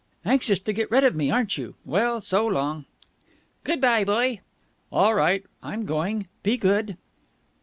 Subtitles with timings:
[0.25, 1.75] "Anxious to get rid of me, aren't you?
[1.85, 2.85] Well, so long."
[3.63, 4.39] "Good bye, boy!"
[4.91, 6.25] "All right, I'm going.
[6.41, 6.97] Be good!"